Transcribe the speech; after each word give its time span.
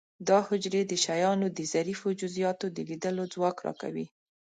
دا 0.29 0.39
حجرې 0.47 0.81
د 0.87 0.93
شیانو 1.03 1.47
د 1.57 1.59
ظریفو 1.73 2.07
جزئیاتو 2.21 2.65
د 2.75 2.77
لیدلو 2.89 3.23
ځواک 3.33 3.57
را 3.65 3.73
کوي. 3.81 4.05